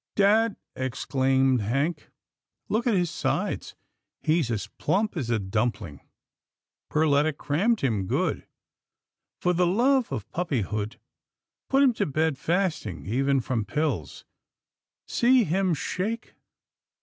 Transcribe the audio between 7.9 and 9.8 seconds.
good. For the